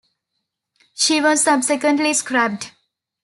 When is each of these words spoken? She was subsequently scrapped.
She 0.95 1.21
was 1.21 1.43
subsequently 1.43 2.15
scrapped. 2.15 2.73